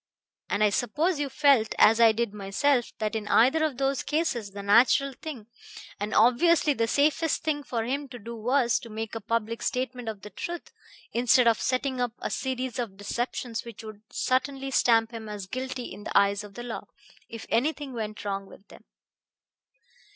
[0.49, 4.49] "And I suppose you felt, as I did myself, that in either of those cases
[4.49, 5.45] the natural thing,
[5.99, 10.09] and obviously the safest thing, for him to do was to make a public statement
[10.09, 10.71] of the truth,
[11.13, 15.93] instead of setting up a series of deceptions which would certainly stamp him as guilty
[15.93, 16.87] in the eyes of the law,
[17.29, 18.83] if anything went wrong with them."